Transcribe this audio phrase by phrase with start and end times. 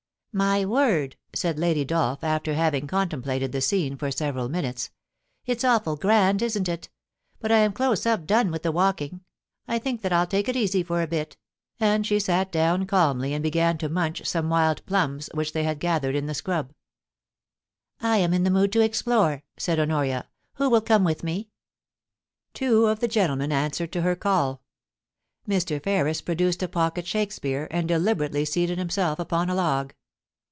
[0.31, 4.89] * My word!' said Lady Dolph, after having contemplated the scene for several minutes.
[5.17, 6.87] * It*s awful grand, isn't it?
[7.41, 9.25] but I am close up done with the walking.
[9.67, 11.35] I think that I'll take it easy for a bit,'
[11.81, 15.81] and she sat down calmly and began to munch some wild plums which they had
[15.81, 16.69] gathered in the ^rub.
[17.39, 21.49] * I am in the mood to explore,' said Honoria;* who will come with me?'
[22.53, 24.61] Two of the gentlemen answered to her call
[25.45, 25.83] Mr.
[25.83, 29.93] Ferris produced a pocket Shakespeare, and deliberately seated himself upon a log.